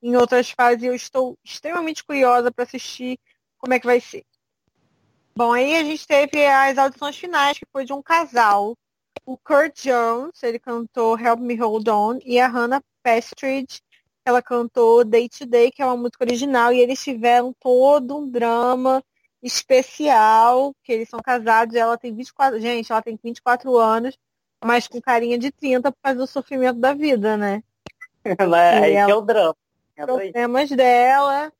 [0.03, 0.83] em outras fases.
[0.83, 3.19] Eu estou extremamente curiosa para assistir
[3.59, 4.25] como é que vai ser.
[5.37, 8.77] Bom, aí a gente teve as audições finais, que foi de um casal
[9.29, 13.83] o Kurt Jones, ele cantou Help Me Hold On, e a Hannah Pestridge,
[14.25, 18.31] ela cantou Day to Day, que é uma música original, e eles tiveram todo um
[18.31, 19.05] drama
[19.43, 24.19] especial, que eles são casados, e ela tem 24, gente, ela tem 24 anos,
[24.65, 27.63] mas com carinha de 30 por causa do sofrimento da vida, né?
[28.25, 29.57] Ela, aí ela, que é o drama.
[29.97, 31.53] Problemas dela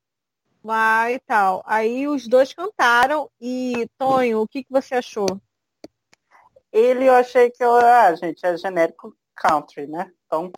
[0.63, 1.63] lá e tal.
[1.65, 5.27] Aí os dois cantaram e, Tonho, o que, que você achou?
[6.71, 10.11] Ele eu achei que, eu, ah, gente, é genérico country, né?
[10.25, 10.51] Então,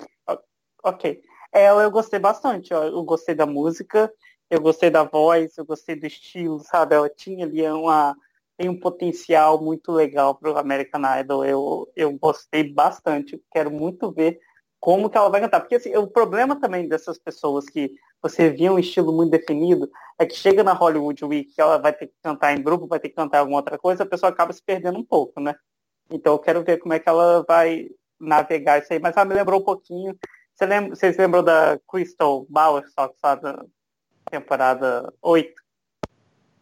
[0.84, 1.22] ok.
[1.54, 4.12] Ela eu gostei bastante, eu gostei da música,
[4.52, 6.94] eu gostei da voz, eu gostei do estilo, sabe?
[6.94, 8.14] Ela tinha ali uma,
[8.58, 11.46] tem um potencial muito legal para o American Idol.
[11.46, 14.40] Eu, eu gostei bastante, quero muito ver
[14.78, 15.62] como que ela vai cantar.
[15.62, 20.26] Porque assim, o problema também dessas pessoas que você via um estilo muito definido é
[20.26, 23.16] que chega na Hollywood Week, ela vai ter que cantar em grupo, vai ter que
[23.16, 25.56] cantar alguma outra coisa, a pessoa acaba se perdendo um pouco, né?
[26.12, 27.88] Então eu quero ver como é que ela vai
[28.20, 29.00] navegar isso aí.
[29.00, 30.14] Mas ela me lembrou um pouquinho.
[30.54, 33.66] Você vocês lembram da Crystal Bauer, só que da
[34.30, 35.54] temporada 8?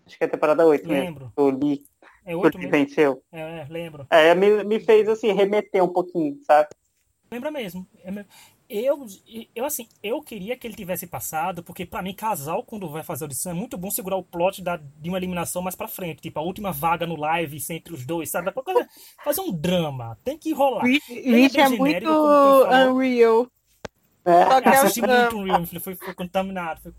[0.05, 1.25] Acho que é a temporada 8 lembro.
[1.25, 1.33] mesmo.
[1.37, 1.85] Eu li.
[2.25, 2.71] É 8 mesmo?
[2.71, 3.23] venceu.
[3.31, 4.07] É, lembro.
[4.09, 6.69] É, me, me fez assim, remeter um pouquinho, sabe?
[7.31, 7.87] Lembra mesmo.
[8.03, 8.25] É.
[8.69, 9.03] Eu,
[9.55, 13.23] eu, assim, eu queria que ele tivesse passado, porque para mim, casal, quando vai fazer
[13.23, 16.21] audição, é muito bom segurar o plot da, de uma eliminação mais pra frente.
[16.21, 18.51] Tipo, a última vaga no live entre os dois, sabe?
[18.51, 18.87] Coisa,
[19.23, 20.19] fazer um drama.
[20.23, 20.85] Tem que rolar.
[20.87, 22.09] Isso é, é muito
[22.91, 23.47] unreal.
[24.23, 24.45] É.
[24.45, 26.81] Só que é assisti muito Unreal, foi, foi, foi contaminado.
[26.81, 26.93] Foi...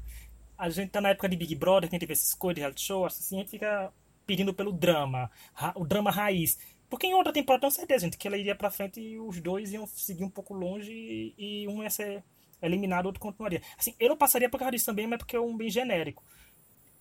[0.60, 2.82] A gente tá na época de Big Brother, a gente vê essas coisas de reality
[2.82, 3.90] show, assim, a gente fica
[4.26, 5.30] pedindo pelo drama.
[5.74, 6.58] O drama raiz.
[6.88, 9.72] Porque em outra temporada, tenho certeza, gente, que ela iria pra frente e os dois
[9.72, 10.92] iam seguir um pouco longe
[11.38, 12.22] e, um ia ser
[12.60, 13.62] eliminado, o outro continuaria.
[13.78, 16.22] Assim, eu não passaria por causa disso também, mas porque é um bem genérico.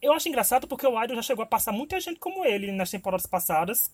[0.01, 2.89] Eu acho engraçado porque o Idol já chegou a passar muita gente como ele nas
[2.89, 3.91] temporadas passadas.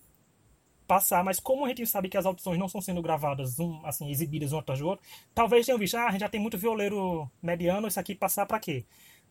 [0.88, 4.10] passar, mas como a gente sabe que as audições não estão sendo gravadas, um, assim,
[4.12, 7.30] exibidas um atrás do outro, talvez tenham visto, ah, a gente já tem muito violeiro
[7.42, 8.86] mediano, isso aqui passar para quê?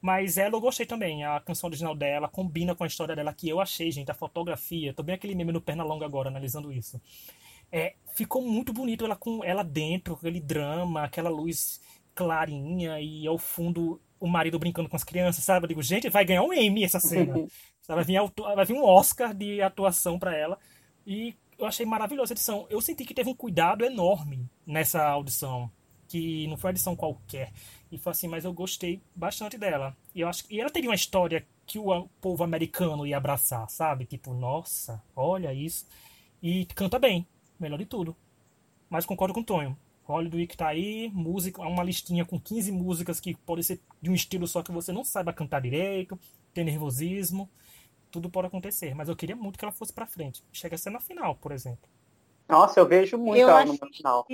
[0.05, 3.49] Mas ela eu gostei também, a canção original dela combina com a história dela, que
[3.49, 7.01] eu achei, gente, a fotografia, tô bem aquele meme no Pernalonga agora, analisando isso.
[7.73, 11.81] É, ficou muito bonito ela com ela dentro, aquele drama, aquela luz
[12.15, 15.65] clarinha e ao fundo o marido brincando com as crianças, sabe?
[15.65, 17.33] Eu digo, gente, vai ganhar um Emmy essa cena.
[17.89, 20.59] vai, vir, vai vir um Oscar de atuação para ela.
[21.07, 22.67] E eu achei maravilhosa a edição.
[22.69, 25.71] Eu senti que teve um cuidado enorme nessa audição,
[26.15, 27.53] que não foi uma edição qualquer.
[27.91, 29.97] E foi assim, mas eu gostei bastante dela.
[30.15, 34.07] E eu acho e ela teria uma história que o povo americano ia abraçar, sabe?
[34.07, 35.87] Tipo, nossa, olha isso.
[36.41, 37.27] E canta bem,
[37.59, 38.17] melhor de tudo.
[38.89, 39.77] Mas concordo com o Tonho.
[40.05, 44.47] Hollywood tá aí, música, uma listinha com 15 músicas que pode ser de um estilo
[44.47, 46.17] só que você não saiba cantar direito,
[46.53, 47.51] tem nervosismo
[48.15, 48.95] tudo pode acontecer.
[48.95, 50.45] Mas eu queria muito que ela fosse pra frente.
[50.53, 51.91] Chega a ser na final, por exemplo.
[52.49, 54.25] Nossa, eu vejo muito eu ela no final.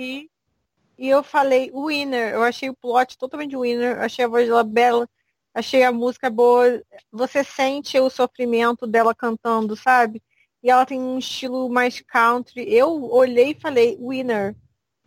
[1.01, 2.35] E eu falei winner.
[2.35, 3.99] Eu achei o plot totalmente winner.
[3.99, 5.09] Achei a voz dela bela.
[5.51, 6.79] Achei a música boa.
[7.11, 10.21] Você sente o sofrimento dela cantando, sabe?
[10.61, 12.71] E ela tem um estilo mais country.
[12.71, 14.55] Eu olhei e falei, winner.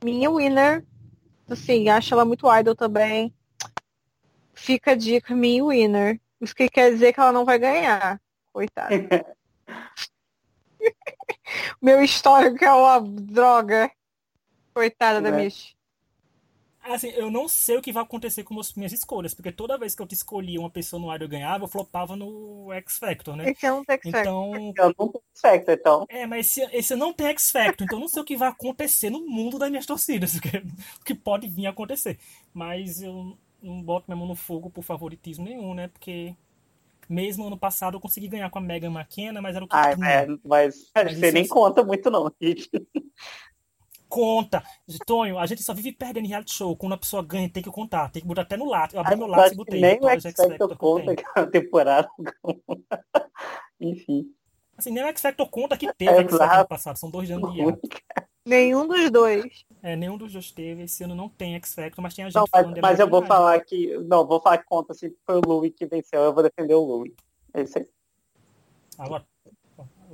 [0.03, 0.85] Minha winner.
[1.49, 3.33] Assim, acho ela muito idol também.
[4.53, 6.21] Fica a dica, minha winner.
[6.41, 8.21] Isso que quer dizer que ela não vai ganhar.
[8.53, 8.91] Coitado.
[11.81, 13.89] Meu histórico é uma droga.
[14.75, 15.49] Coitada da minha.
[16.85, 20.03] Assim, eu não sei o que vai acontecer com minhas escolhas, porque toda vez que
[20.03, 23.51] eu te escolhia uma pessoa no ar eu ganhava, eu flopava no X Factor, né?
[23.51, 24.21] Esse é um X Factor.
[24.21, 24.75] Então...
[24.77, 26.07] Eu não tenho X Factor, então.
[26.11, 28.49] É, mas esse, esse não tem X Factor, então eu não sei o que vai
[28.49, 30.35] acontecer no mundo das minhas torcidas,
[31.01, 32.19] o que pode vir a acontecer.
[32.53, 35.89] Mas eu não boto minha mão no fogo por favoritismo nenhum, né?
[35.89, 36.37] Porque
[37.09, 39.91] mesmo ano passado eu consegui ganhar com a Megan McKenna, mas era o que ah,
[39.91, 42.31] é, mas, mas você nem conta muito não,
[44.15, 44.63] Conta.
[45.05, 46.77] Tonho, a gente só vive perdendo reality show.
[46.77, 48.09] Quando a pessoa ganha, tem que contar.
[48.11, 48.95] Tem que botar até no lápis.
[48.95, 49.81] Eu abri meu lápis e botei.
[49.81, 52.09] Nem o X Factor conta que a temporada.
[53.81, 54.33] Enfim.
[54.79, 56.97] Assim, nem o X Factor conta que teve é, X Factor ano passado.
[56.97, 57.81] São dois anos de hiato.
[58.47, 59.65] Nenhum dos dois.
[59.83, 60.85] É, nenhum dos dois teve.
[60.85, 63.27] Esse ano não tem X Factor, mas tem a gente não, mas, mas eu vou
[63.27, 63.99] falar que.
[63.99, 66.23] Não, vou falar que conta assim, foi o Louis que venceu.
[66.23, 67.13] Eu vou defender o Louis.
[67.53, 67.89] É isso aí.
[68.97, 69.27] Agora,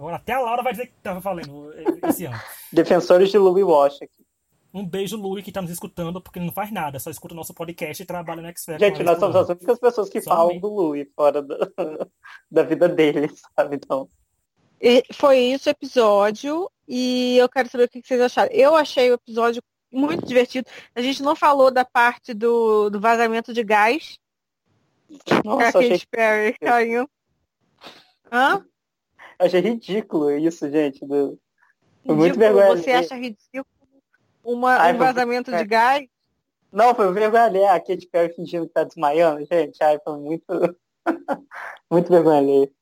[0.00, 1.72] agora até a Laura vai dizer que tava falando
[2.08, 2.40] esse ano.
[2.72, 4.26] Defensores de Louis Wash aqui.
[4.72, 7.36] Um beijo, Louis, que tá nos escutando, porque ele não faz nada, só escuta o
[7.36, 8.88] nosso podcast e trabalha no X Factor.
[8.88, 11.56] Gente, nós somos as únicas pessoas que Só falam do Louis fora da,
[12.50, 13.76] da vida dele, sabe?
[13.76, 14.08] Então.
[14.80, 16.70] E foi isso o episódio.
[16.86, 18.50] E eu quero saber o que vocês acharam.
[18.52, 19.60] Eu achei o episódio
[19.92, 20.70] muito divertido.
[20.94, 24.18] A gente não falou da parte do, do vazamento de gás.
[25.44, 27.10] Nossa, a Katy Perry caiu.
[28.30, 28.64] Hã?
[29.40, 31.04] Achei ridículo isso, gente.
[31.06, 31.40] Do...
[32.04, 32.76] Foi muito vergonha.
[32.76, 33.64] Você acha ridículo
[34.44, 36.06] uma, Ai, um vazamento de gás?
[36.70, 37.72] Não, foi vergonha.
[37.72, 39.82] A Katy Perry fingindo que tá desmaiando, gente.
[39.82, 40.44] Ai, foi muito.
[41.90, 42.72] muito vergonha ali.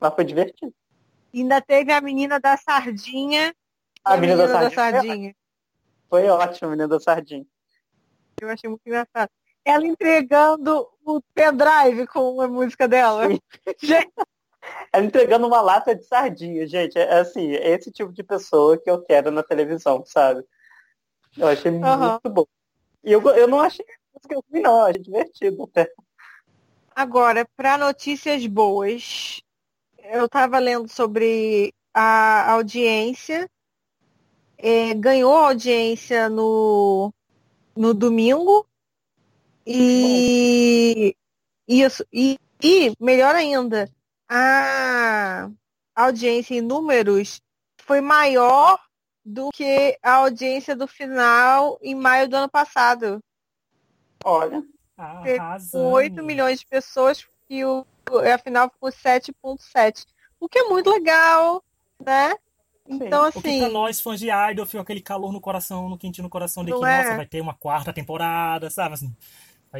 [0.00, 0.74] Mas foi divertido.
[1.32, 3.54] Ainda teve a menina da sardinha.
[4.04, 4.92] A, a menina, menina, da, sardinha.
[4.92, 5.36] da sardinha.
[6.10, 7.46] Foi ótimo, a menina da sardinha.
[8.42, 9.30] Eu achei muito engraçado.
[9.64, 13.28] Ela entregando o pendrive com a música dela.
[14.92, 16.98] Ela entregando uma lata de sardinha, gente.
[16.98, 20.44] É assim, é esse tipo de pessoa que eu quero na televisão, sabe?
[21.36, 21.80] Eu achei uhum.
[21.80, 22.46] muito bom.
[23.02, 24.76] E eu, eu não achei a música ruim, não.
[24.76, 25.90] Eu achei divertido até.
[26.94, 29.40] Agora, para notícias boas,
[29.98, 33.50] eu estava lendo sobre a audiência.
[34.56, 37.12] É, ganhou audiência no,
[37.76, 38.64] no domingo.
[39.66, 41.16] E
[41.66, 42.04] isso.
[42.12, 43.90] E, e, melhor ainda,
[44.36, 45.48] a
[45.94, 47.40] audiência em números
[47.78, 48.78] foi maior
[49.24, 53.20] do que a audiência do final em maio do ano passado.
[54.24, 54.62] Olha.
[55.72, 57.86] 8 milhões de pessoas e o
[58.32, 60.04] afinal ficou 7.7.
[60.38, 61.62] O que é muito legal,
[62.04, 62.34] né?
[62.86, 63.38] Então, assim.
[63.38, 66.30] O que pra nós, fãs de Idol, fica aquele calor no coração, no quentinho no
[66.30, 67.02] coração de que, é?
[67.02, 68.94] nossa, vai ter uma quarta temporada, sabe?
[68.94, 69.16] Assim,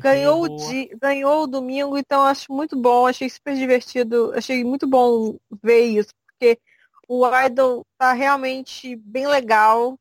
[0.01, 0.91] ganhou, o di...
[1.01, 6.11] ganhou o domingo, então acho muito bom, achei super divertido, achei muito bom ver isso,
[6.27, 6.59] porque
[7.09, 9.99] o Idol tá realmente bem legal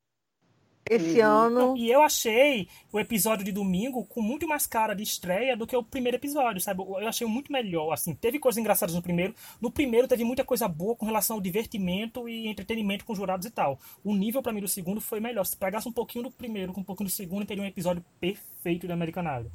[0.89, 1.27] esse uhum.
[1.27, 1.77] ano.
[1.77, 5.75] E eu achei o episódio de domingo com muito mais cara de estreia do que
[5.75, 6.81] o primeiro episódio, sabe?
[6.81, 8.13] Eu achei muito melhor, assim.
[8.13, 9.33] Teve coisas engraçadas no primeiro.
[9.61, 13.51] No primeiro teve muita coisa boa com relação ao divertimento e entretenimento com jurados e
[13.51, 13.79] tal.
[14.03, 15.45] O nível para mim do segundo foi melhor.
[15.45, 18.87] Se pegasse um pouquinho do primeiro com um pouquinho do segundo, teria um episódio perfeito
[18.87, 19.51] de American Idol.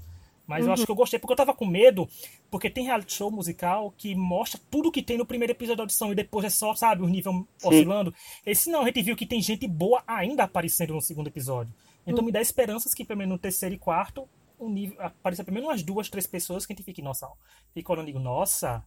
[0.48, 0.70] Mas uhum.
[0.70, 2.08] eu acho que eu gostei, porque eu tava com medo,
[2.50, 6.10] porque tem reality show musical que mostra tudo que tem no primeiro episódio da audição
[6.10, 7.68] e depois é só, sabe, o nível Sim.
[7.68, 8.14] oscilando.
[8.46, 11.72] Esse não, a gente viu que tem gente boa ainda aparecendo no segundo episódio.
[12.06, 12.24] Então uhum.
[12.24, 14.26] me dá esperanças que pelo menos no terceiro e quarto
[14.58, 17.28] o nível apareça pelo menos umas duas, três pessoas que a gente fique, nossa,
[17.72, 18.82] fica olhando e digo, nossa.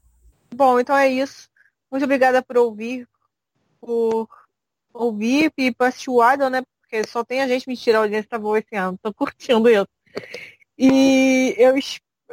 [0.54, 1.48] Bom, então é isso.
[1.90, 3.08] Muito obrigada por ouvir,
[3.80, 4.28] por
[4.94, 6.64] ouvir e por assistir o Idol, né?
[6.82, 8.98] Porque só tem a gente mentira, a audiência tá boa esse ano.
[9.02, 9.88] Tô curtindo isso.
[10.84, 11.76] E eu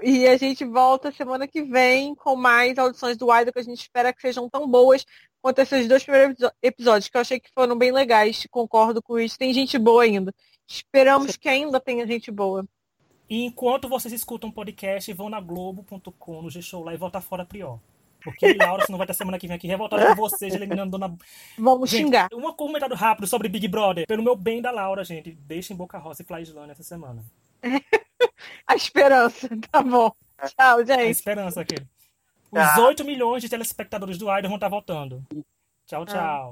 [0.02, 3.82] e a gente volta semana que vem com mais audições do Idol que a gente
[3.82, 5.04] espera que sejam tão boas
[5.42, 8.46] quanto esses dois primeiros episódios, que eu achei que foram bem legais.
[8.50, 9.36] Concordo com isso.
[9.36, 10.34] Tem gente boa ainda.
[10.66, 12.64] Esperamos que ainda tenha gente boa.
[13.28, 17.44] E enquanto vocês escutam o podcast, vão na Globo.com, no G-Show lá e volta fora
[17.44, 17.78] Prior.
[18.24, 21.14] Porque Laura, se não vai ter semana que vem aqui, revoltada com vocês, eliminando Dona.
[21.58, 22.30] Vamos gente, xingar.
[22.32, 24.06] Um comentário rápido sobre Big Brother.
[24.06, 25.32] Pelo meu bem da Laura, gente.
[25.32, 27.22] Deixem Boca Rosa e Flyslane essa semana.
[28.66, 30.12] A esperança, tá bom.
[30.46, 31.00] Tchau, gente.
[31.00, 31.76] A esperança aqui.
[32.50, 35.24] Os 8 milhões de telespectadores do Idol vão estar voltando.
[35.86, 36.18] Tchau, tchau.
[36.18, 36.46] Ah.